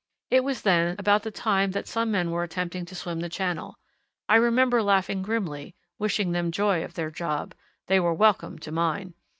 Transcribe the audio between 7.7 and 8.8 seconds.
they were welcome to